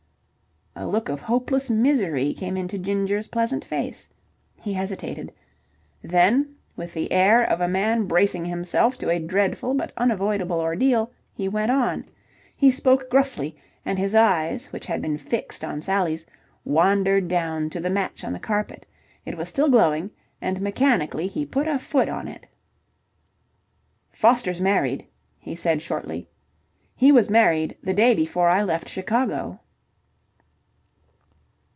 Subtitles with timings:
[0.73, 4.07] A look of hopeless misery came into Ginger's pleasant face.
[4.61, 5.31] He hesitated.
[6.01, 11.11] Then, with the air of a man bracing himself to a dreadful, but unavoidable, ordeal,
[11.33, 12.05] he went on.
[12.55, 16.25] He spoke gruffly, and his eyes, which had been fixed on Sally's,
[16.65, 18.85] wandered down to the match on the carpet.
[19.25, 20.09] It was still glowing,
[20.41, 22.47] and mechanically he put a foot on it.
[24.09, 25.05] "Foster's married,"
[25.37, 26.27] he said shortly.
[26.95, 29.59] "He was married the day before I left Chicago."